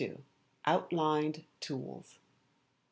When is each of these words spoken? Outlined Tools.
Outlined 0.65 1.45
Tools. 1.59 2.17